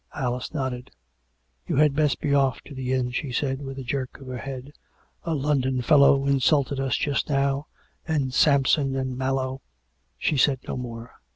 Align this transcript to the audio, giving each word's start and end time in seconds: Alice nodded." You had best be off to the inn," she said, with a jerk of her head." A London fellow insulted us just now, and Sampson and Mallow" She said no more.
Alice 0.15 0.51
nodded." 0.51 0.89
You 1.67 1.75
had 1.75 1.95
best 1.95 2.19
be 2.21 2.33
off 2.33 2.59
to 2.61 2.73
the 2.73 2.91
inn," 2.91 3.11
she 3.11 3.31
said, 3.31 3.61
with 3.61 3.77
a 3.77 3.83
jerk 3.83 4.19
of 4.19 4.25
her 4.25 4.39
head." 4.39 4.73
A 5.25 5.35
London 5.35 5.83
fellow 5.83 6.25
insulted 6.25 6.79
us 6.79 6.95
just 6.95 7.29
now, 7.29 7.67
and 8.07 8.33
Sampson 8.33 8.95
and 8.95 9.15
Mallow" 9.15 9.61
She 10.17 10.37
said 10.37 10.57
no 10.67 10.75
more. 10.75 11.13